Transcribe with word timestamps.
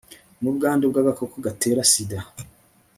n'ubwandu 0.41 0.83
bw'agakoko 0.91 1.35
gatera 1.45 1.81
sida 1.91 2.19